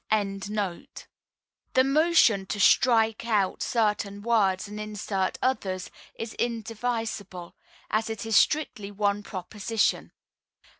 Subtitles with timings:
[0.09, 7.55] ]The motion to "strike out certain words and insert others," is indivisible,
[7.91, 10.11] as it is strictly one proposition.